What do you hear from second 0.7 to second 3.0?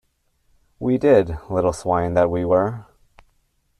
We did, little swine that we were.